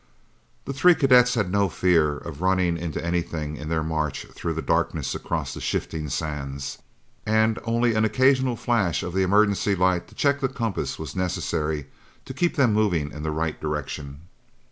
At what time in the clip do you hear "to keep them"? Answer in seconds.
12.25-12.73